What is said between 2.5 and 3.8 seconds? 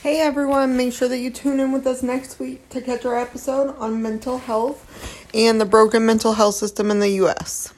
to catch our episode